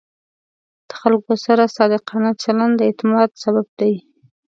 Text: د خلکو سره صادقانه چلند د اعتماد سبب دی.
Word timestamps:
د 0.89 0.91
خلکو 1.01 1.33
سره 1.45 1.73
صادقانه 1.77 2.29
چلند 2.43 2.73
د 2.77 2.81
اعتماد 2.89 3.29
سبب 3.43 3.67
دی. 3.79 3.93